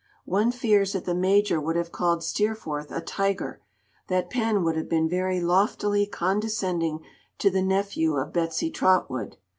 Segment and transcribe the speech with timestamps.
[0.25, 3.61] One fears that the Major would have called Steerforth a tiger,
[4.07, 7.01] that Pen would have been very loftily condescending
[7.37, 9.37] to the nephew of Betsy Trotwood.